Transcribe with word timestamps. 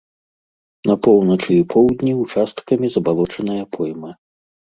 На 0.91 0.95
поўначы 1.07 1.51
і 1.57 1.67
поўдні 1.73 2.11
ўчасткамі 2.21 2.87
забалочаная 2.97 3.63
пойма. 3.77 4.11